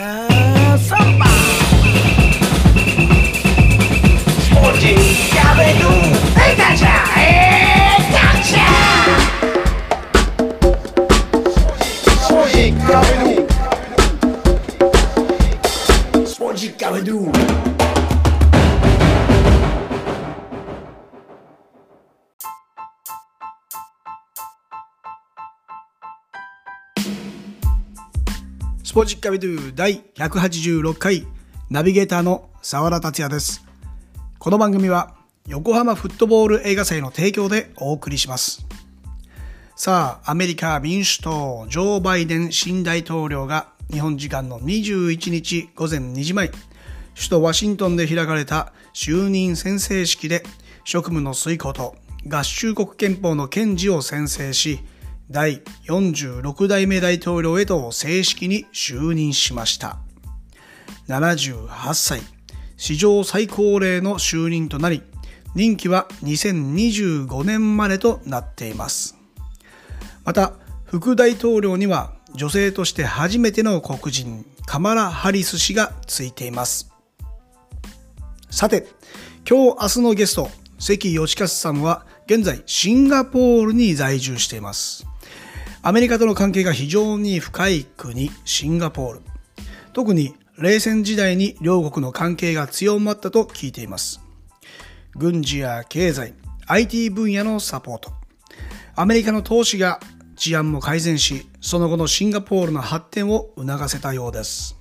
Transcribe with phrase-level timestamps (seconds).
[0.00, 1.29] Have somebody.
[28.90, 31.24] スポジッカビドゥ第186回
[31.70, 33.64] ナビゲーターの沢田達也です。
[34.40, 35.14] この番組は
[35.46, 38.66] 横浜フットボール映画祭の提供でお送りします。
[39.76, 46.48] さあ、アメリカ民主党ジョー・バイデン新大統領が日本時間の21日午前2時前、
[47.14, 50.42] 首都ワシントンで開かれた就任宣誓式で
[50.82, 51.94] 職務の遂行と
[52.26, 54.80] 合衆国憲法の堅持を宣誓し、
[55.30, 59.98] 第46代目大統領へと正式に就任しました。
[61.06, 62.20] 78歳、
[62.76, 65.02] 史上最高齢の就任となり、
[65.54, 69.16] 任期は2025年までとなっています。
[70.24, 76.90] また、副大統領には女性として初めての黒人、カマラ・ハリス氏がついています。
[78.50, 78.88] さて、
[79.48, 85.09] 今日明日のゲスト、関義和さんは現在シンガポールに在住しています。
[85.82, 89.20] アメリカとの関係が非常に深い国、シンガポール。
[89.94, 94.20] 特に冷戦時代に両国の関係が強まったと聞いています。
[95.14, 96.34] 軍事や経済、
[96.66, 98.12] IT 分野のサポート。
[98.94, 100.00] アメリカの投資が
[100.36, 104.76] 治安も改善し、その後のシンガポールの発展を促せたようです。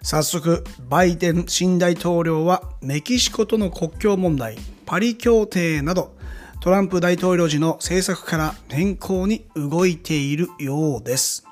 [0.00, 6.16] 早速、バイデン新大統領はメキシコとの国境問題、パリ協定など、
[6.62, 11.44] トランプ大統領時の政策から変更に動いているようです。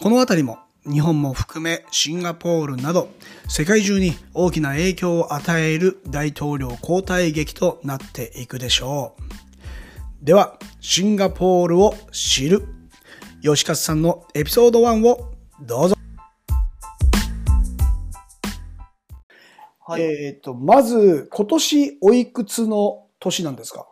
[0.00, 0.60] このあたりも
[0.90, 3.10] 日本も含めシンガポールなど
[3.50, 9.14] 世界中に大きな影響を与える大統領交代劇となっていくでしょ
[10.22, 10.24] う。
[10.24, 12.62] では、シンガポールを知る
[13.42, 15.96] 吉勝さんのエピソード1をどうぞ。
[19.86, 23.89] はい、えっ、と、まず今年おいくつの年なんですか？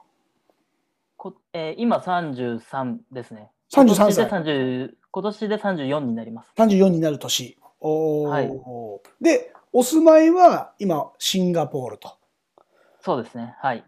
[1.19, 3.51] こえー今33ですね。
[3.75, 6.53] 33歳今年で30今年で34になります。
[6.57, 7.59] 34になる年。
[7.81, 8.51] おーはい
[9.21, 12.17] で、お住まいは今、シンガポールと。
[13.01, 13.57] そうですね。
[13.61, 13.85] はい。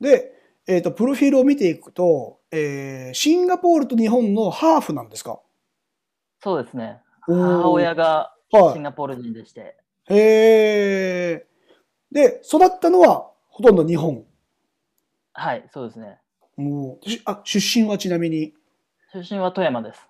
[0.00, 0.32] で、
[0.66, 5.40] えっ、と、プロフィールを見ていくと、えーシンガポールと日本のハーフなんですか？
[6.42, 7.00] そうですね。
[7.22, 9.76] 母親がはいシンガポール人でして、
[10.10, 11.46] へえ。
[12.12, 14.24] で、育ったのはほとんど日本。
[15.32, 16.18] はい、そうですね。
[16.60, 18.52] もうしあ出身はちなみに？
[19.12, 20.06] 出身は富山です。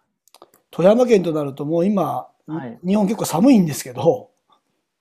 [0.71, 4.31] 富山県となるともう今、はい日本結構寒いんですけど、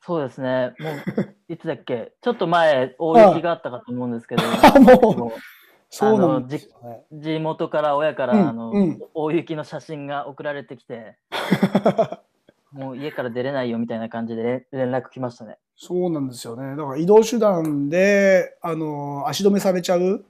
[0.02, 0.74] そうですね。
[0.80, 2.12] もう いつだっけ？
[2.22, 4.44] ちょっと前大雪があったかと思うんですけど、
[4.76, 5.32] あもうも
[5.90, 7.02] そうなんですよね。
[7.12, 11.16] う地元から親から、うんあのうん大雪の写真が送られてきて、
[12.72, 15.58] もう家から出れないよみたいな感じで連連絡来ましたね。
[15.76, 16.76] そうなんですよね。
[16.76, 20.26] だから移動手段で、あの、足止めされちゃう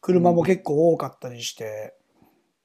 [0.00, 1.94] 車も結構多かったりして、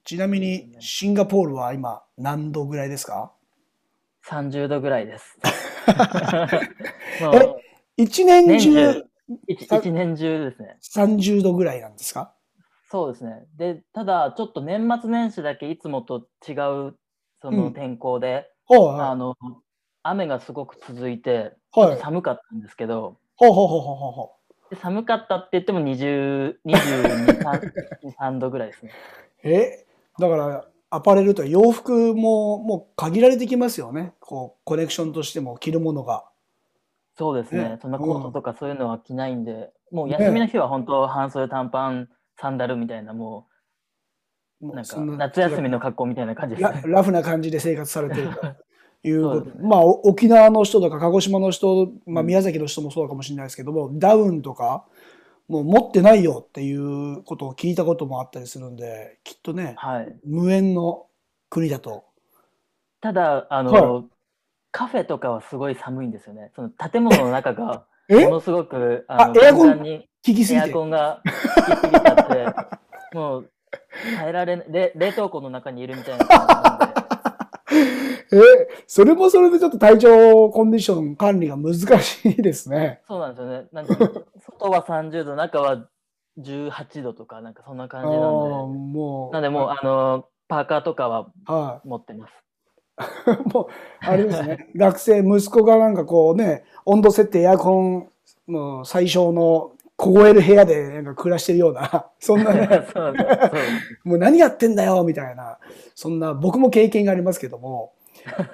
[0.04, 3.32] ちなみにシンガポールは今何度ぐらいですか
[4.26, 5.38] ？30度ぐらいです。
[7.96, 9.04] 一年年中中
[9.46, 10.78] 一年中ですね。
[10.82, 12.34] 30度ぐらいなんですか？
[12.90, 13.46] そうですね。
[13.56, 16.96] で、ただ、ちょっと年末年始だけいつもと違う
[17.42, 19.36] そうんの天候で、はあの
[20.02, 21.52] 雨がすごごく続いて。
[22.00, 24.33] 寒かったんですけど、ほうほうほうほうほ
[24.80, 27.72] 寒かったって言っても20 22、3
[28.18, 28.90] 3度ぐらいですね。
[29.44, 29.48] う。
[29.48, 29.86] え
[30.18, 34.14] だから、アパレルとか洋服ももう限られてきますよね。
[34.20, 36.24] こう、コネクションとしても着るものが。
[37.16, 37.78] そうですねね。
[37.80, 43.46] そんなコートとかそういうのは着ないんで、もうね休みの日は本当半袖短パン、サンダルみたいな、も
[44.60, 46.82] うなんか夏休みの格好みたいな感じですね。
[46.86, 48.40] ララフな感じで生活されてると
[49.08, 54.84] いうことねまあお沖縄の人とか鹿児島の人、まあ、うん宮崎の人もそうかもしれないですけども、ダウンとか
[55.48, 60.16] もう持ってないよっていうことを聞いたこともあったりするんできっとねはい。
[60.24, 61.06] 無縁の
[61.50, 62.04] 国だと。
[63.00, 64.04] ただ、あの、は
[64.72, 66.50] カフェとかはすごい寒いんですよね。
[66.56, 68.24] その建物の中が え？
[68.24, 69.82] ものすごくあのあエアコン？
[69.82, 70.68] にエア。
[70.70, 73.50] コンが効きすぎちゃって、もう
[74.16, 78.00] 耐えられない冷冷凍庫の中にいるみたいな感じなんで、
[78.32, 83.00] えそれもそれでちょっと体調コンディション管理が難しいですね。
[83.06, 83.68] そうなんですよね。
[83.72, 83.96] なんか
[84.40, 85.88] 外は30度、中は
[86.38, 89.32] 18度とか、なんかそんなあ感じなんーで、もう。
[89.32, 92.32] なんでもう、あの、パーカーとかはは持ってます。
[93.52, 93.66] もう、
[94.00, 94.68] あれですね。
[94.76, 98.08] 学生、息子がなんかこうね、温度設定、エアコン、
[98.46, 102.68] もう最小の凍える部屋でなんか暮らしてるような、 そんなね、
[104.04, 105.58] もう何やってんだよみたいな、
[105.94, 107.93] そんな僕も経験がありますけども。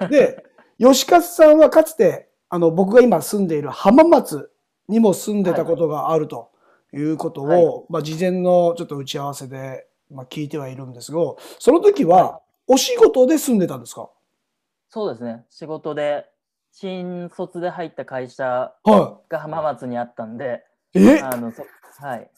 [0.09, 0.43] で、
[0.77, 4.51] 吉勝さんはかつて、あの、僕が今住んでいる浜松
[4.87, 6.51] にも住んでたことがあると
[6.93, 11.19] いうことを、はいまあ事前のちょっと打ち合わせで、まあ、聞いてはいるんですが、
[11.59, 14.09] その時はお仕事で住んでたんですか？
[14.89, 15.45] そうですね。
[15.49, 16.25] 仕事で、
[16.73, 20.63] 新卒で入った会社はが浜松にあったんで、
[20.93, 20.99] い。
[20.99, 21.21] え？
[21.21, 21.65] あのそ
[22.05, 22.29] はい。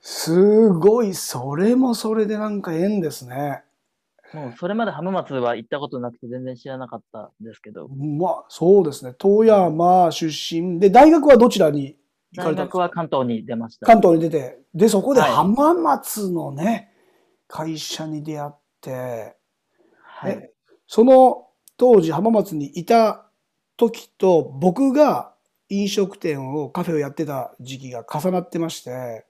[0.00, 3.62] すごい、それもそれでなんか縁ですね。
[4.32, 9.14] もうそれまで浜松は行ったことなくて全然知らなかったんですけど、まあ、そうですね。
[9.18, 11.96] 富山出身で、大学はどちらに
[12.32, 12.78] 行か大れたんですか？
[12.78, 13.86] 学は関東に出ました。
[13.86, 16.92] 関東に出て、で、そこではい浜松のね、
[17.46, 19.36] 会社に出会って、
[20.02, 20.32] はい。
[20.32, 20.50] え
[20.86, 21.46] その
[21.76, 23.26] 当時浜松にいた
[23.76, 25.34] 時と僕が
[25.68, 29.24] 飲食店をカフェをやってた時期が重なってまして、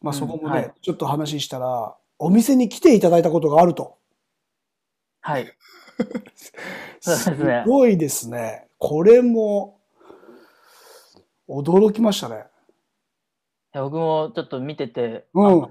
[0.00, 3.97] まあうんそこもね、はいちょっと話したら、お店に来ていただいたことがあると。
[5.28, 5.52] はい。
[7.00, 7.30] す
[7.66, 8.66] ごいですね。
[8.78, 9.78] これも、
[11.48, 12.44] 驚きましたね。
[13.74, 15.62] いや僕もちょっと見てて、うん。
[15.64, 15.68] あ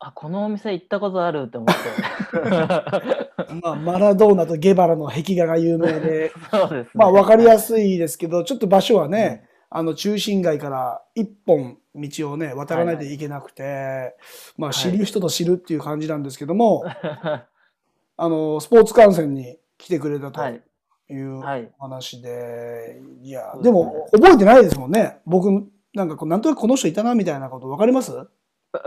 [0.00, 2.40] あ、このお店行ったことあるって思って。
[3.62, 6.90] まあ、マラドーナとゲバラの壁画が有名で、そうですね。
[6.94, 14.16] まあ分かりやすいですけど、ちょっと場所はね、あの中心街から一本道をね、渡らないといけなくて、
[14.56, 16.84] まあはい知る人と知るっていう感じなんですけども、
[18.20, 20.62] あの、スポーツ観戦に来てくれたとはい。
[21.10, 21.70] いうはい。
[21.78, 25.20] 話で、いや、でも覚えてないですもんね。
[25.24, 25.50] 僕、
[25.94, 28.12] なんかなんとなくこの人いたなみたいなこと分かります？
[28.12, 28.26] わ
[28.74, 28.86] か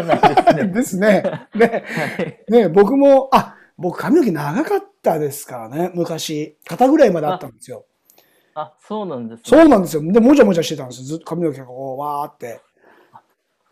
[0.00, 0.66] らないですね。
[0.66, 1.22] ですね。
[1.54, 1.84] ね。
[1.86, 2.44] はい。
[2.48, 6.58] ね、僕も、あ、僕髪の毛長かったですからね、昔。
[6.66, 7.84] 肩ぐらいまであったんですよ。
[8.54, 9.42] あ、そうなんですね。
[9.44, 10.02] そうなんですよ。
[10.10, 11.06] で、もじゃもじゃしてたんですよ。
[11.06, 12.60] ずっと髪の毛がこう、わーって。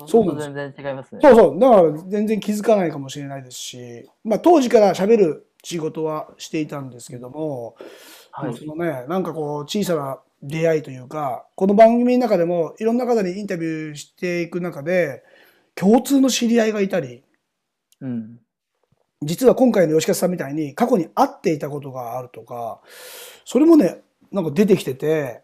[0.07, 1.21] そうなんです全然違いますね。
[1.23, 1.59] そうそう。
[1.59, 7.77] だから全然気づかないかもしれないですし、まあ当時から喋る仕事はしていたんですけども、
[8.33, 15.23] はいそのね、なんかこう、小さな出会いというか、この番組の中でもいろんな方にインタビューしていく中で、
[15.75, 17.23] 共通の知り合いがいたり、
[18.01, 18.39] うん。
[19.23, 22.81] 実は今回の吉勝さんみたいに過去に会っていたことがあるとか、
[23.45, 24.01] それもね、
[24.33, 25.43] なんか出てきてて、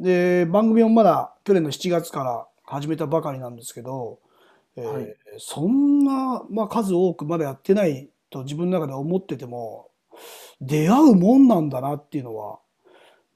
[0.00, 4.18] で、番組もまだ去年の7月から始めたばかりなんですけど、
[4.76, 5.16] えーはい。
[5.38, 9.90] そんな、まあ、数多くまだやってないと自分の中で思ってても、
[10.60, 12.58] 出会うもんなんだなっていうのは、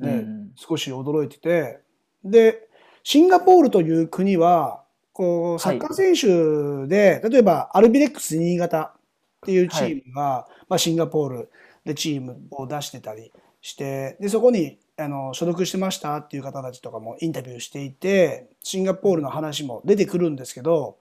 [0.00, 1.81] ね、うん少し驚いてて、
[2.25, 2.69] で、
[3.03, 9.00] シンガポールという国は、こう、サッカー選手で、例えばアルビレックス新潟っ
[9.44, 11.50] ていうチームが、まあ、シンガポール
[11.85, 20.98] でチームを出してたりして、で、そこに、あの、所属してましたっていう方たちとかもインタビューしていて、シンガポールの話も出てくるんですけど、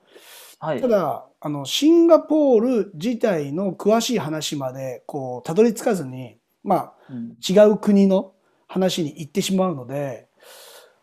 [0.60, 0.88] はいた。
[0.88, 8.34] だ、あの、シンガポール自体の詳しい話まで、こう、たどり着かずに、まあ、うん違う国の
[8.68, 10.28] 話に行ってしまうので、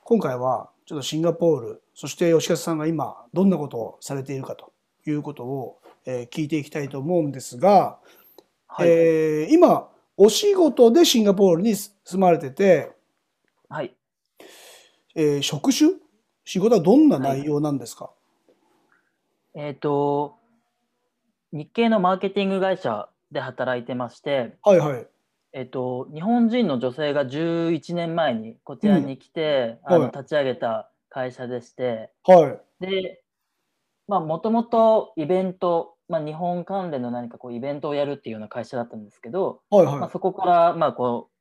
[0.04, 4.72] 今回はちょっとシンガポール、そして吉勝さんが今どんなことをされているかと
[5.06, 7.98] いうことを、えー聞いていきたいと思うんですが、
[8.66, 8.88] はい。
[8.88, 12.92] えー今お仕事でシンガポールに住まれてて、
[13.68, 13.94] はい。
[15.14, 15.90] えー職種？
[16.44, 18.10] 仕事はどんな内容なんですか、
[19.54, 20.38] えっと、
[21.52, 25.06] 日系のマーケティング会社で働いてまして、はい、はい。
[25.52, 32.84] えっと、日本人の女性が11年前にこちらに来て、あのうんはい立ち上げた会社でして、はい。
[32.84, 33.22] で、
[34.08, 41.32] まあ、もともとイベント、まあ、日本関連の何かこうイベントをやるっていうような会社だったんですけど、はいまあ、はそこから、まあ、こう、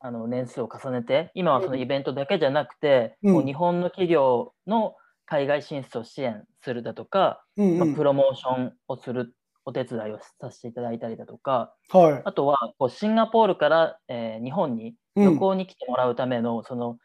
[0.00, 4.96] あの年数を重ねて、今はそのイベントだけじゃなくて、うんこう日本の企業の
[5.26, 7.62] 海外進出を支援するだとか、い。
[7.62, 12.22] うんうんまあ、プロモーションをするお手伝いをさせていただいたりだとか、はい。
[12.24, 16.96] あとはこうシンガポールから、えー日本にうん旅行に来てもらうための、その、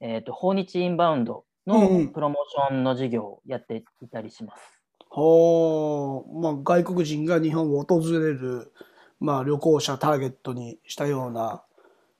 [0.00, 4.81] えーと訪日インバウンドうんうんのプロモーションの事業をやっていたりします。
[5.14, 8.72] はあ、まあ、外国人が日本を訪れる、
[9.20, 11.62] まあ、旅行者ターゲットにしたような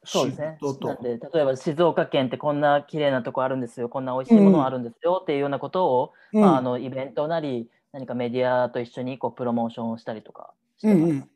[0.04, 0.58] そうですね。
[0.80, 5.20] なんで、例えば静岡県ってこんな綺麗なとこあるんですよ、こんな美味しいものあるんですよ。
[5.22, 6.40] っていうようなことを、うん。
[6.40, 10.96] まあ、あのイベントなり、何かメディアと一緒にこうプロモーションをしたりとかしてます。
[10.96, 11.30] うんうん、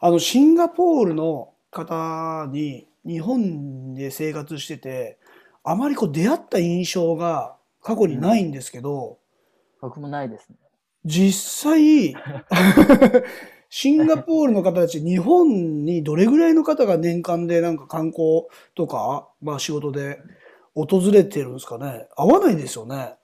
[0.00, 5.18] あのシンガポールの方に日本で生活してて
[5.62, 9.18] あまりこう出会った印象が過去にないんですけど、
[9.80, 10.56] 僕もないですね。
[11.06, 12.14] 実際
[13.68, 18.44] シンガポールの方たち、日本にどれぐらいの方が年間でなんか観光
[18.74, 20.18] とか、まあ仕事で
[20.74, 22.08] 訪れてるんですかね？
[22.16, 23.14] 合わないですよね。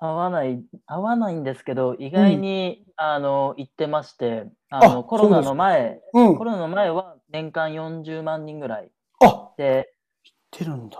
[0.00, 6.44] 合わない、合わないんですけど、意外に、あの、行ってまして、あの、あコロナの前、うんコ。
[6.44, 9.92] ロナの前は年間40万人ぐらいあ、で、
[10.56, 10.98] 出るんだ。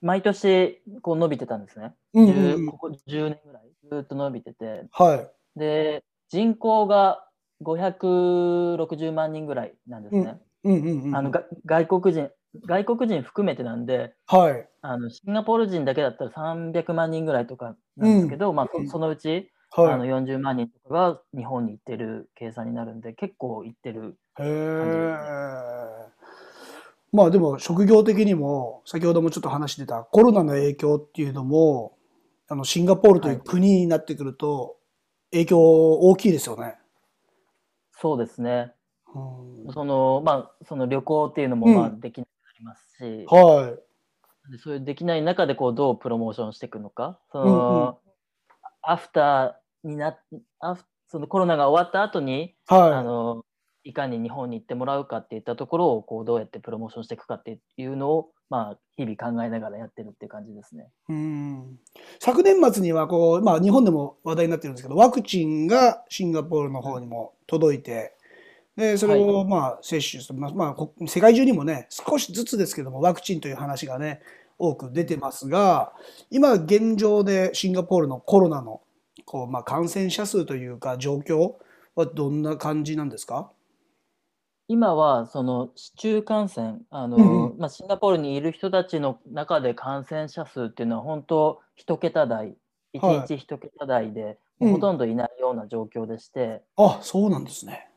[0.00, 1.94] 毎年こう伸びてたんですね。
[2.14, 5.37] うんうん10うんここ10年ぐらいずっと伸びてて、はい。
[5.58, 7.24] で、人口が
[7.62, 10.38] 560万人ぐらいなんですね。
[11.66, 12.30] 外国人、
[12.66, 14.68] 外国人含めてなんで、はい。
[14.80, 20.08] あのシンガポール人だけだったら300万人ぐらいとかなんですけど、まあうんそそのうち、あのはい。
[20.08, 24.16] 40万人とかが日本に行ってる計算になるんで、結構行ってる。
[24.38, 25.48] へえ。
[27.12, 31.96] まあでも職業的にも先ほどもちょっと話してたコロナの影響っていうのも
[32.48, 34.76] あのシンガポールという国になってくると
[35.32, 36.76] 影響大きいですよね。
[37.92, 38.72] そうですね。
[39.14, 43.76] うんその、まあ、その旅行っていうのも、うんまあ、できなくなりますし、は
[44.50, 47.98] でそういうできない中でこうどうプロモーションしていくのか、そうんうんの、
[48.82, 50.18] アフターになっ
[50.60, 52.54] アフそのコロナが終わった後に、い。
[52.66, 52.92] はい。
[52.92, 53.44] あの
[53.84, 60.88] いかに日本に行ってもらうかっていったところをこうどうやってプロモーションしていくかっていうのを、まあ、日々考えながらやってるっていう感じですね。
[61.08, 61.78] うん。
[62.18, 68.14] 昨年末にはこう、まあ、日本でも話題になってるんですけどワクチンがシンガポールの方にも届いて
[68.76, 74.20] でそれをまあ接種する、まあまあ、こ世界中にもね少しずつですけどもワクチンという話がね
[74.58, 75.92] 多く出てますが
[76.30, 78.80] 今現状でシンガポールのコロナの
[79.24, 81.54] こう、まあ、感染者数というか状況
[81.96, 83.50] はどんな感じなんですか？
[84.68, 92.56] 今はその市中感染あの、うんまあ、シンガポールにいる人たちの中で感染者数っていうのは本当一桁台はい
[92.94, 94.68] 1日一桁台で、うん。
[94.68, 97.90] もうほとんどいないような状況でして、あそうなんですね。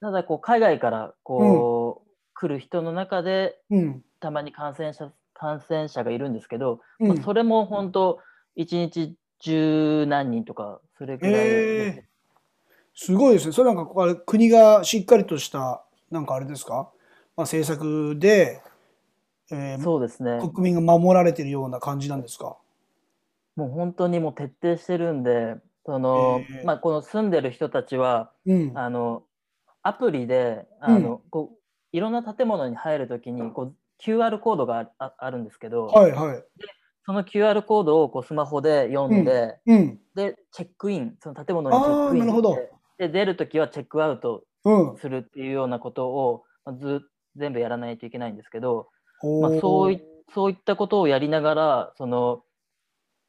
[0.00, 4.02] ただこう海外からこう、来る人の中でうん。
[4.20, 7.08] たまに感染者感染者がいるんですけど、うん。
[7.08, 8.20] まあ、それも本当
[8.56, 12.04] 1日十何人とかそれくらいでえ
[12.94, 13.52] すごいですね。
[13.52, 16.90] それなんか国がしっかりとしたなんかあれですか、
[17.36, 18.60] まあ、政策で、
[19.50, 22.56] えーそうですね国民が守られているような感じなんですか？
[23.54, 28.72] もう本当にもう徹底してるんでその、えーまあ、この住んでる人たちはうん。
[28.74, 29.22] あの
[29.82, 31.58] アプリであの、こう
[31.96, 36.44] いろんな建物に入るときにこう QR コードがあああるんですけど、はいはい。
[37.04, 40.00] その QR コードをこうスマホで読んで、うん。
[40.16, 42.56] でチェックインその建物にチェックインし
[42.98, 44.40] てで出るときはチェックアウトうん。
[44.98, 47.02] するっていうようなことを、まあ、ず
[47.36, 48.88] 全部やらないといけないんですけど、
[49.22, 50.02] おまあ、そうーい
[50.34, 52.42] そういったことをやりながらその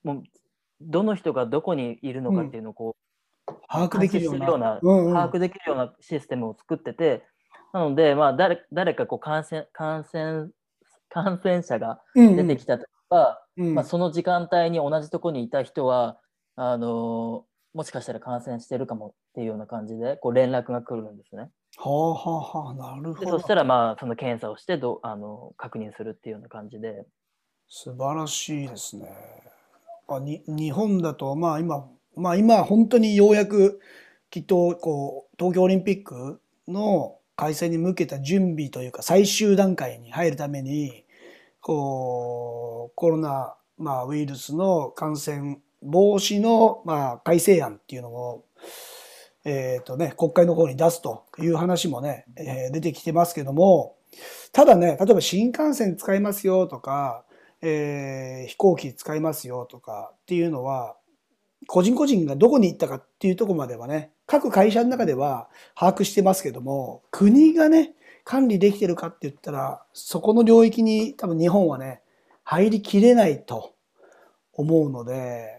[0.03, 0.24] もう
[0.82, 2.96] どの人がどこにいるのかっていうのをこ
[3.48, 4.79] う、把握できるような。
[4.82, 5.13] うんうん。
[5.13, 7.24] 把握できるようなシステムを作ってて、
[7.74, 10.50] なので、まあ、誰誰かこう感染感染
[11.10, 13.75] 感染者がうん出てきたとか、うん。
[13.75, 16.20] まあ、その時間帯に同じところにいた人は
[16.56, 17.46] あの
[17.78, 21.52] もしかしたら感染してるかもっていうような感じでこう連絡が来るんですね。
[21.78, 23.26] はあはあはあ、なるほど。
[23.26, 27.06] でそしたら、まあ、その検査をしてどうあの確認するっていうような感じで。
[27.70, 29.08] 素晴らしいですね。
[30.08, 33.80] あに日本だと、まあ今、まあ今本当にようやく
[34.32, 41.06] きっとこう東京オリンピックの開催に向けた準備というか最終段階に入るために、
[41.62, 48.46] こう、コロナ、まあウイルスの感染防止の、まあ改正案っていうのを、
[49.46, 53.96] えっとね、国会の方に出すという話もね、えー出てきてますけども、
[54.52, 57.24] ただね、例えば新幹線使いますよとか、
[57.62, 60.96] えー飛行機使いますよとかっていうのは、
[61.68, 67.94] 個人個人がどこに行ったかっていうとこまではね、各会社の中では把握してますけども、国がね、
[68.24, 72.02] 管理できてるかって言ったら、そこの領域に多分日本はね、
[72.44, 73.74] 入りきれないと
[74.54, 75.57] 思うので、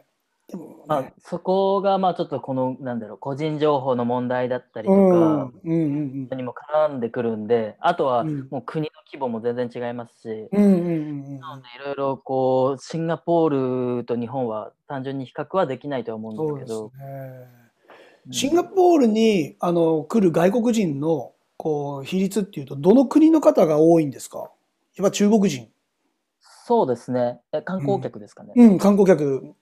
[0.49, 8.49] でも、ね、まあ、そこがまあちょっとこのなんだろう個人情報の問題だったりとかうん、うんうんにも絡んでくるんであとはうん。
[8.51, 16.85] もう国の規模も全然違いますし、うんうんうんうんなのでいろいろこうシンガポールと日本は単純に比較はできないとは思そうんですけど。
[16.87, 16.93] ね。
[18.27, 18.33] うん。
[18.33, 24.51] シンガポールにあの来る外国人のこう比率っていうとどの国の方が多いんですか？
[24.97, 25.69] やっぱ中国人。
[26.41, 27.41] そうですね。
[27.53, 29.55] え観光客ですかね、うん、観光客。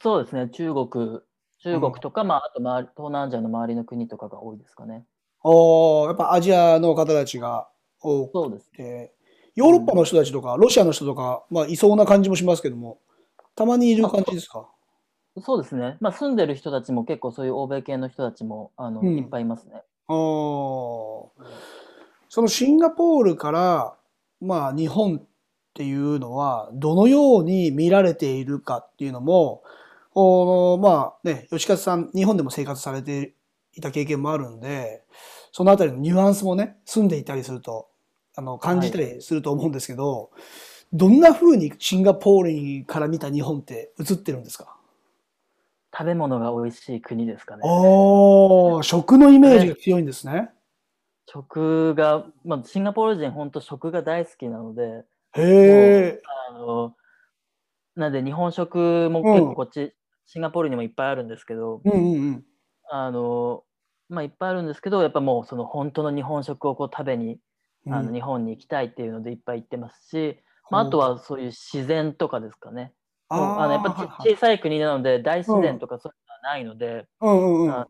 [0.00, 0.48] そうですね。
[0.48, 1.20] 中国
[1.62, 5.04] 中国とか、まあ、あと東南アジアの周りの国とかが多いですかね。
[5.42, 7.68] おーやっぱアジアの方たちが
[8.00, 8.70] 多くそうです。
[8.72, 9.14] て、
[9.54, 12.98] ヨーロッパの人たちとか、ロシアの人とか、まあ、いそうな感じもしますけども、
[13.54, 14.68] たまにいる感じですか？
[15.38, 19.18] そうですね、まあ、住んでる人たちも結構そういう欧米系の人たちもあの、うん。
[19.18, 19.82] いっぱいいますね。
[20.08, 21.32] そ
[22.42, 23.94] のシンガポールから、
[24.40, 25.22] まあ、日本っ
[25.74, 29.62] ていうのは、どのように見られているかっていうのも、
[30.16, 33.34] このまあね、吉勝さん、日本でも生活されて
[33.74, 35.04] いた経験もあるんで、
[35.52, 37.90] そのあたりのニュアンスもね、住んでいたりすると、
[38.34, 40.30] あの、感じたりすると思うんですけど、
[40.94, 44.78] どんな風にシンガポールから見た日本って映ってるんですか？
[45.92, 47.62] 食べ物が美味しい国ですかね。
[47.64, 50.48] おー、食のイメージが強いんですね。
[51.26, 55.04] 食が、まあ、シンガポール人、本当食が大好きなので、
[55.34, 56.22] へえ。
[56.48, 56.96] あの、
[57.96, 59.92] なんで日本食も結構こっち、
[60.26, 62.44] シンガポールにもいっぱいあるんですけど、うんうんうん。
[62.90, 63.64] あの、
[64.08, 67.38] まあ、いっぱいあるんですけど、やっぱもうその本当の日本食をこう食べに、
[67.88, 70.38] あの日本に行きたいっていうのでいっぱい行ってますし、
[70.70, 72.92] まあ、あとはそういう自然とかですかね。
[73.30, 77.70] もうあのやっぱち小さい国なので大自然とかそういうのはないので、うんうんうん。
[77.70, 77.88] あ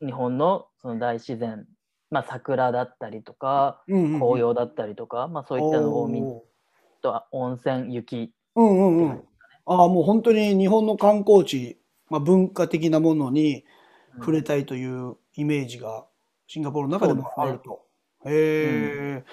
[0.00, 1.66] 日本のその大自然、
[2.10, 4.20] まあ、桜だったりとかうんうんうん。
[4.20, 6.22] 紅葉だったりとか、まあ、そういったのを見
[7.02, 9.24] とは温泉雪うんうんうん。
[9.66, 13.64] ああ、もう本当に日本の観光地、まあ、文化的なものに
[14.14, 16.04] うん触れたいというイメージが
[16.48, 17.86] シンガポールの中でもあると。
[18.24, 19.24] へえ。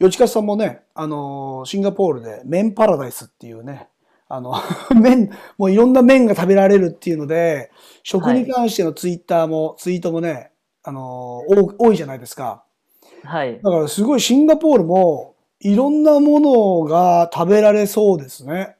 [0.00, 3.88] 吉川さんもね、あのーシンガポールで麺パラダイスっていうね、
[4.28, 4.54] あの、
[5.00, 7.70] 麺、もういろんな麺が食べられるっていうので、
[8.02, 10.50] 食に関してのツイッターも、ツイートもね、
[10.82, 12.64] あの多いじゃないですか。
[13.22, 18.76] はいだからすごいシンガポールもいろんなものが食べられそうですね。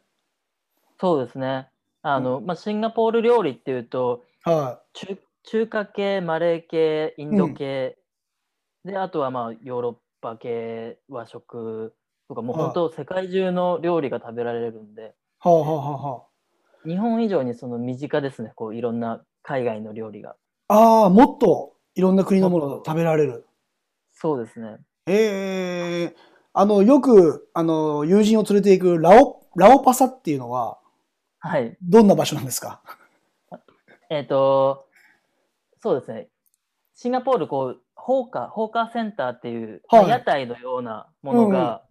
[1.05, 1.69] そうですね。
[2.01, 7.99] あの、まあ、シンガポール料理っていうとは中中華系マレー系インド系、
[8.87, 11.95] であとはまあヨーロッパ系和食
[12.27, 12.65] とかもうはい。
[12.69, 15.05] 本当世界中の料理が食べられるんでい。
[15.47, 16.25] はあ、はあはあは
[16.87, 18.53] 日本以上にその身近ですね。
[18.57, 20.37] こういろんな海外の料理が。
[20.69, 23.45] あ、ああ、もっといろんな国のものが食べられる。
[24.15, 24.79] そうですね。
[25.07, 26.17] ええ
[26.55, 30.79] あの、よく、あの、友人を連れて行くラオ、ラオパサっていうのは、
[31.47, 31.77] はい。
[31.83, 32.81] どんな場所なんですか？
[34.09, 34.87] えっ、と
[35.83, 36.29] そうですね。
[36.95, 40.11] シンガポールこうホーカーホーカーセンターっていう、まあはい。
[40.11, 41.83] 屋台のようなものが、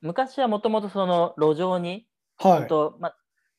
[0.00, 2.06] 昔はもともとその路上に
[2.38, 2.58] はい。
[2.60, 2.68] 本。
[2.68, 3.14] 当ま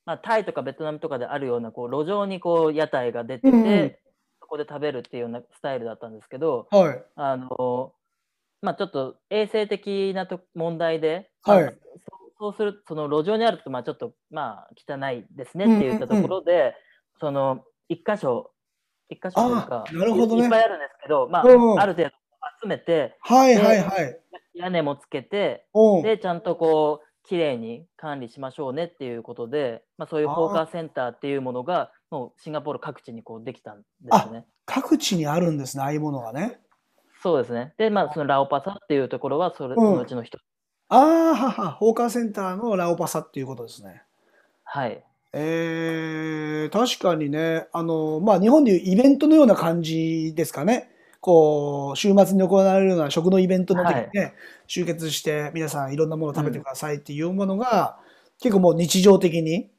[0.06, 3.96] まあ、タイとかベトナムとかであるようなこう路上にこう屋台が出てて、うんうん。
[4.40, 7.04] そこで食べるっていうようなスタイルだったんですけどはい。
[7.16, 7.94] あの、
[8.62, 11.64] まあ、ちょっと衛生的なと問題で、はい。
[11.66, 11.74] まあ
[12.40, 16.76] そうするその路上にあるとまあちょっとまあ汚いですねって言ったところで、
[17.20, 18.52] その一箇所
[19.10, 22.12] 一箇所というかあなるほどねいいっぱいあるんですけど、まあうんうんある程度
[22.62, 24.20] 集めてはいはいはい。
[24.58, 26.02] 屋根もつけてうん。
[26.04, 34.46] で、ちゃんとこう、きれいに管理しましょうねっていうことで、まあ、そういうあーホーカーセンターっていうものが、もうシンガポール各地にこうできたんですね。
[34.66, 36.60] 各地にあるんですね、ああいうものがね。
[37.22, 37.74] そうですね。
[37.78, 40.42] で、まあ、そのラオパサっていうところはそれ、うんそのうちの一つ。
[40.90, 44.04] ああ、はは、ホーカーセンターのラオパサっていうことですね。
[44.64, 45.04] はい。
[45.34, 50.90] えー、確かにね、あの、まあ、日本でいうイベントのような感じですかね。
[51.20, 54.34] こう、週末に行われるような食のイベントの時にね、
[54.68, 58.00] 集結して皆さんいろんなものを食べてくださいっていうものが、
[58.40, 59.70] 結構もう日常的に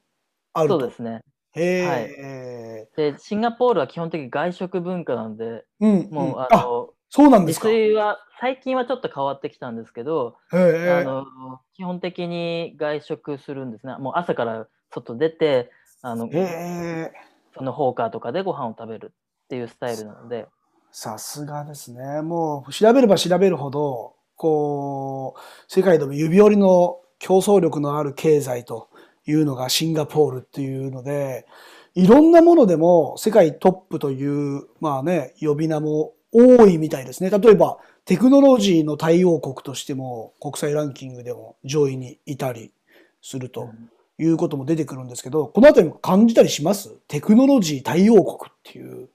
[0.52, 0.80] あると。
[0.80, 1.22] そうですね。
[1.54, 6.66] へえ、で、シンガポールは基本的に外食文化なんで、うん、もう、うんあ、あ
[7.08, 7.68] そうなんですか。
[7.68, 13.96] へ炊は、最近はちょっと変わってきたんですけど、えあの基本的に外食するんですね。
[13.98, 15.70] もう朝から外出て、
[16.02, 17.12] あのへえ、
[17.56, 19.12] そのホーカーとかでご飯を食べる
[19.44, 20.46] っていうスタイルなので、
[20.92, 22.22] さすがですね。
[22.22, 28.88] もう調べれば調べるほど、こう、世界でも指折りの競争力のある経済と
[29.26, 31.46] いうのがシンガポールっていうので、
[31.94, 37.30] いろんなものでも世界トップという、まあね、呼び名も多いみたいですね。
[37.30, 42.72] 例えば、テクノロジーの対応国としても国際ランキングでも上位にいたり
[43.20, 43.68] すると
[44.16, 46.88] いうことも出てくるんですけど、このあたりも感じたりします？
[47.06, 49.10] テクノロジー対応国っていう。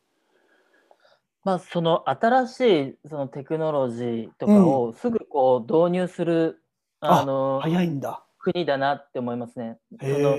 [1.44, 6.62] まあ、その新しいそのテクノロジーとかをすぐこう導入する、
[7.00, 8.24] ああの早いんだ。
[8.38, 9.80] 国だなって思いますね。
[10.00, 10.38] そへの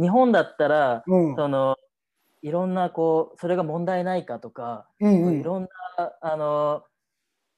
[0.00, 1.34] 日本だったら、うん。
[1.34, 1.76] その
[2.42, 5.68] いろんなこうそれが問題ないかとか、うんうんいろんな
[6.20, 6.84] あの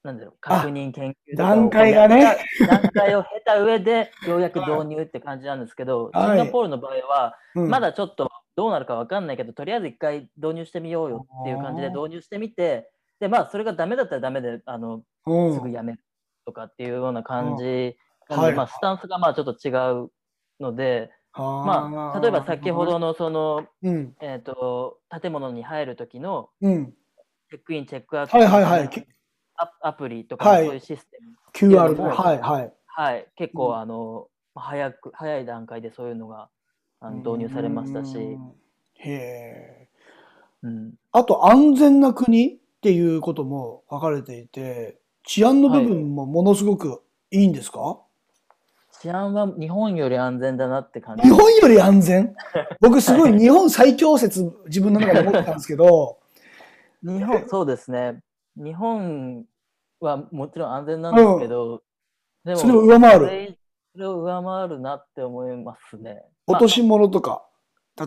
[0.05, 2.37] なんだろうあ確認研究段階がね。
[2.69, 6.39] 段階を経た上でようやく導入って感じなんですけど、 はい。
[6.39, 7.71] シンガポールの場合は、うん。
[7.71, 12.89] まだちょっとどうなるかわかんないけどとりあえず一回導入してみようよっていう感じで導入してみて
[13.19, 15.55] でまあそれがダメだったらダメであのうん。
[15.55, 16.01] すぐやめる
[16.45, 17.95] とかっていうような感じ、うん
[18.29, 18.55] なのではい。
[18.55, 19.71] まあスタンスがまあちょっと違
[20.05, 20.11] う
[20.61, 26.95] ので、まあ例えば先ほ、どのそのうん、えー、と建物に入る時のうん、
[27.51, 29.07] チェックイン、チェックアウト、はいはいはい。
[29.57, 30.67] アアプリとか、はい。
[30.67, 31.93] そういうシステム、QR ね。
[31.93, 32.73] っていうのもはいはい。
[32.87, 33.77] はい、結構、うん。
[33.77, 36.49] あの早く早い段階でそういうのが
[37.01, 38.53] あの導入されましたし、うん。
[38.97, 39.89] へえ。
[40.63, 47.99] うん、あと安全な国っていうことも書かれていて、治安の部分もものすごくいいんですか、
[49.01, 51.23] 治安は日本より安全だなって感じ。
[51.23, 52.35] 日本より安全？
[52.81, 56.19] 僕すごい日本最強説自分の中で思ってたんですけど、
[57.05, 58.23] 日本、そうですね。
[58.57, 59.45] 日本
[60.01, 61.83] はもちろん安全なんですけど、
[62.45, 63.59] でも、それを上回る
[63.93, 66.23] それを上回るなって思いますね。
[66.47, 67.47] 落とし物とか、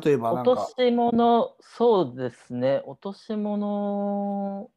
[0.04, 2.82] 例えばなんか落と、し物、そうですね。
[2.86, 4.70] 落とし物、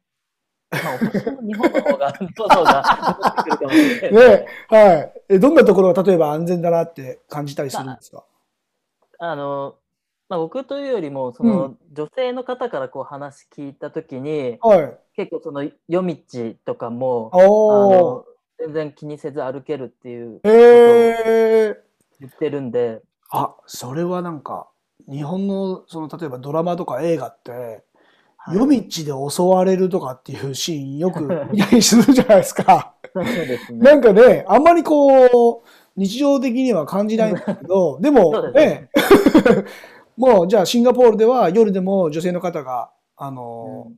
[0.71, 2.83] まあ、落とし物、日本の方が、 そうそうが、
[3.19, 4.29] 残ってくるかもしれない。
[4.29, 5.23] ね、はい。
[5.29, 8.23] えどんなところが例えば安全だなって感じたりするんですか、
[9.19, 9.75] あの、
[10.31, 14.97] まあ、僕というよりも、その、女性の方からこう話聞いたときに、はい。
[15.17, 18.23] 結構その夜道とかも、あの。
[18.57, 20.49] 全然気にせず歩けるっていうへ
[21.71, 21.83] え。
[22.21, 24.69] 言ってるんで、あ、それはなんか、
[25.11, 27.83] 日本の、その、例えばドラマとか映画って、はい
[28.53, 31.21] 夜道で襲われるとかっていうシーンよく
[31.53, 32.95] 見たりするじゃないですか。
[33.13, 33.77] そうですね。
[33.77, 38.89] なんかね、あんまりこう、日常的には感じないんですけど、でそもね、
[40.21, 43.97] もうじゃあシンガポールでは夜でも女性の方が、あの、うん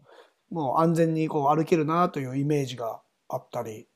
[0.49, 3.87] もう安全にこう歩けるなというイメージがあったり。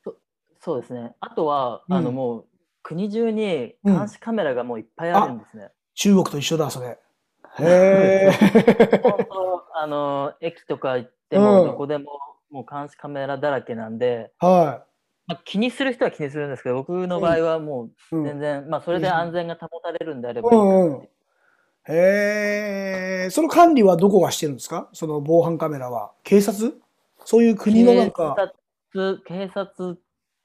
[0.60, 1.14] そうですね。
[1.20, 2.46] あとは、うんあのもう
[2.82, 5.70] 国中に監視カメラがもういっぱいあるんですね。
[5.94, 6.86] 中国と一緒だ、それ。
[6.88, 6.98] へ
[7.60, 8.30] え。
[9.76, 12.06] あの駅とか行っても、うんどこでも
[12.50, 14.84] もう監視カメラだらけなんで、は
[15.28, 18.16] まあ、気にする人は気にするんですけど、僕の場合はもい。
[18.16, 21.10] ううん全然、まあそれで安全が保たれるんであればいいかなっていう
[21.88, 23.30] へえ。
[23.30, 24.88] その管理はどこがしてるんですか？
[24.92, 26.12] その防犯カメラは。
[26.22, 26.74] 警察？
[27.24, 28.52] そういう国のなんか。
[28.92, 29.98] 警察、警察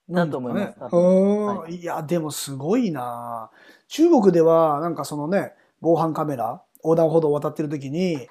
[0.10, 0.66] だと思います。
[0.68, 3.52] ねはいや、でもすごいな
[3.88, 8.28] 中国では、なんかそのね、防犯カメラ、横断歩道を渡ってる時に、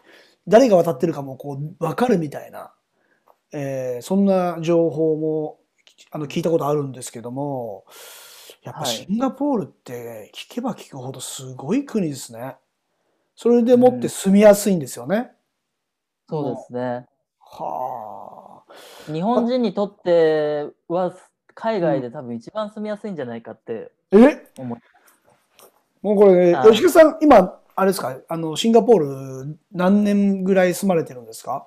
[0.48, 2.72] 誰が渡ってるかもこう、わかるみたいな、
[3.52, 5.58] えーそんな情報も、
[6.10, 7.84] あの、聞いたことあるんですけども、
[8.62, 12.56] やっぱはいシンガポールって聞けば聞くほどすごい国ですね。
[13.42, 15.32] それでもって住みやすいんですよね。
[16.28, 17.06] そうですね。
[17.40, 19.12] はあ。
[19.12, 21.12] 日本人にとっては
[21.52, 24.46] 海外で多分一番住みやすいんじゃないかってえ？
[24.56, 24.78] 思う。
[26.06, 28.98] もうこれね、はい吉木さん、今、あれですか、あの、シンガポー
[29.46, 31.66] ル何年ぐらい住まれてるんですか？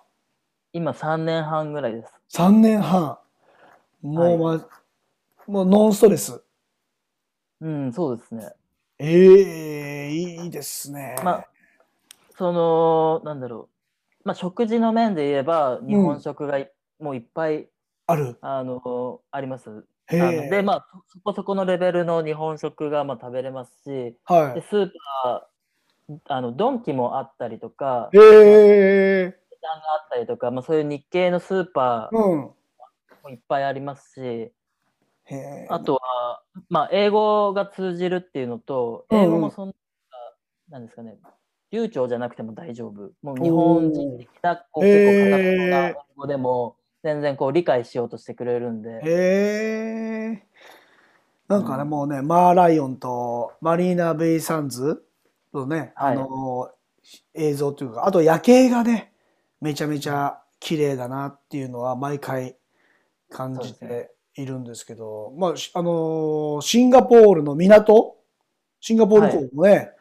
[0.72, 2.14] 今3年半ぐらいです。
[2.38, 3.18] ?3 年半。
[4.02, 4.66] もう、ま
[5.46, 6.42] もうノンストレス。
[7.60, 8.50] うん、そうですね。
[8.98, 11.18] ええいいですね。
[11.22, 11.48] まあ、
[12.38, 13.70] その、なんだろ
[14.24, 14.28] う。
[14.28, 17.70] まあ、食事の面で言えば、日本食がい、もういっぱい、
[18.08, 18.38] ある。
[18.42, 19.86] あの、あります。
[20.10, 20.62] で、え。
[20.62, 24.92] まあ、そそこそこのレベルの日本食がまあ食べれますし、はでスー
[25.24, 28.18] パー、あの、ドンキもあったりとか、い。
[28.18, 29.26] へえ。
[29.28, 32.56] 値段があったりとか、まあ、そういう日系のスーパーうん。
[33.24, 34.54] もいっぱいありますし、へ
[35.26, 35.68] え。
[35.70, 39.74] あとは、まあ、英語が通じるっていうのと、うんうん英語もそんな、
[40.70, 41.18] なんですかね、
[41.76, 43.12] 流暢じゃなくても大丈夫。
[43.22, 50.44] もう日本人的な、こう、結構英語でも、全然こう理解しようとしてくれるんで、へえ。
[51.48, 55.04] なんかね、うんもうね、マーライオンとマリーナ・ベイ・サンズ
[55.54, 56.16] のね、あはい。
[56.16, 56.72] の、
[57.36, 59.14] 映像というか、あと夜景がね、
[59.62, 62.56] めちゃめちゃ綺麗だなっていうのは毎回
[63.30, 68.16] 感じているんですけど、まあ、しあの、シンガポールの港？
[68.80, 69.95] シンガポール港もね、はい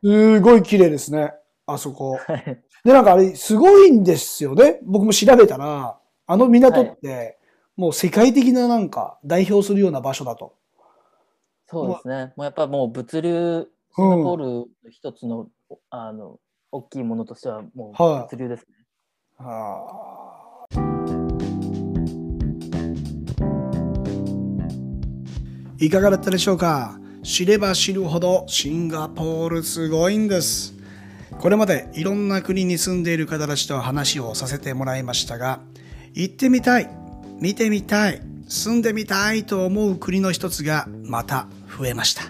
[0.00, 1.32] すごい綺麗ですね、
[1.66, 2.12] あそこ。
[2.16, 4.80] はいで、なんかあれ、すごいんですよね。
[4.82, 7.38] 僕も調べたら、あの港って、
[7.76, 10.54] もう世界的ななんか代表するような場所だと。
[11.68, 12.32] そうですね。
[12.36, 15.48] もうやっぱもう物流、シンガポールの一つの、
[15.90, 16.40] あの、
[16.72, 18.74] 大きいものとしてはもうはい物流ですね。
[19.36, 20.92] はあ
[25.78, 26.98] いかがだったでしょうか？
[27.22, 30.74] 知れば知るほどシンガポールすごいんです。
[31.38, 35.60] これまでいろんな国に住んでいる方たちと話をさせてもらいましたが、
[36.14, 36.90] 行ってみたい、
[37.40, 41.46] 見てみたい、住んでみたいと思う国の一つがまた
[41.78, 42.24] 増えました。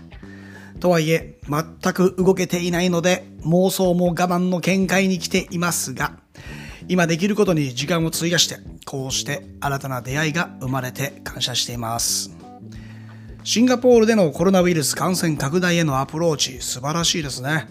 [0.79, 6.19] とはいえ、全く動けていないので、妄想も我慢の限界に来ていますが、
[6.89, 12.42] 今できることに時間を費やして、こうして新たな出会いが生まれて感謝しています。
[13.45, 17.67] シンガポールでのコロナウイルス感染拡大へのアプローチ、素晴らしいですね。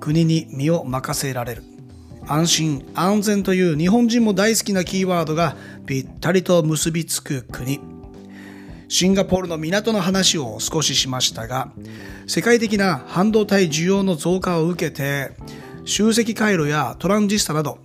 [0.00, 1.62] 国に身を任せられる。
[2.26, 5.56] 安心安全という日本人も大好きなキーワードが
[5.86, 7.80] ぴったりと結びつく国。
[8.88, 11.70] シンガポールの港の話を少ししましたが、
[12.26, 15.30] 世界的な半導体需要の増加を受けて、
[15.84, 17.78] 集積回路やトランジスタなど、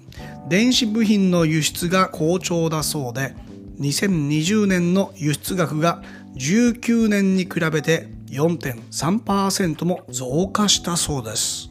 [0.49, 3.35] 電子部品の輸出が好調だそうで、
[3.79, 6.01] 2020年の輸出額が
[6.35, 11.69] 19年に比べて4.3%も増加したそうです。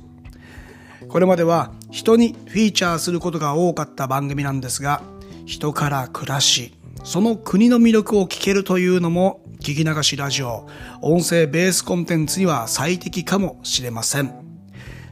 [1.08, 5.02] これまでは人にフィーチャーすることが多かった番組なんですが、
[5.44, 10.66] 人から暮らし、その国の魅力を聞けるというのも聞き流しラジオ、
[11.00, 14.32] 音声ベースコンテンツには最適かもしれません。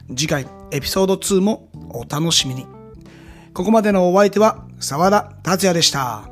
[0.09, 2.65] 次回エピソード2もお楽しみに。
[3.53, 6.29] ここまでのお相手は沢田達也でした。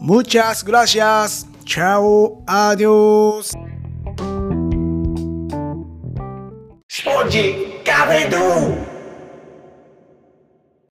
[0.00, 1.51] Muchas gracias.
[1.64, 3.52] Chao, adiós.
[7.06, 8.91] Oye, cabe.